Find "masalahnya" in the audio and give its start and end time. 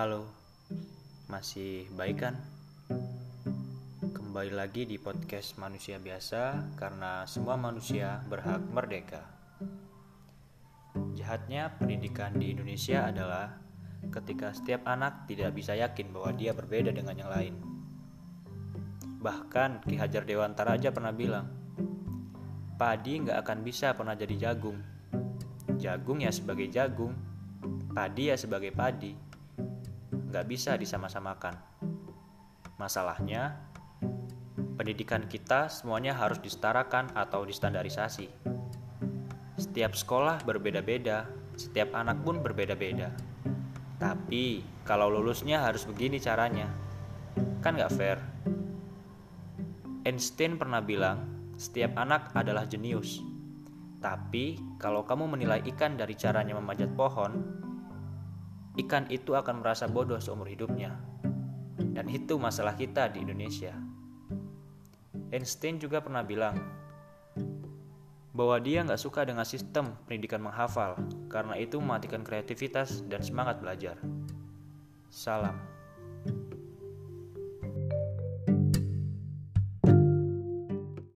32.78-33.58